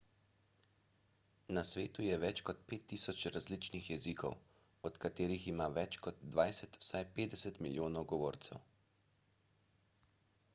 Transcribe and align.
na 1.57 1.63
svetu 1.71 2.05
je 2.05 2.15
več 2.23 2.41
kot 2.47 2.63
5000 2.71 3.29
različnih 3.35 3.89
jezikov 3.91 4.89
od 4.91 4.97
katerih 5.05 5.47
ima 5.53 5.69
več 5.77 6.01
kot 6.07 6.25
dvajset 6.37 6.81
vsaj 6.83 7.05
50 7.21 7.63
milijonov 7.67 8.11
govorcev 8.15 8.67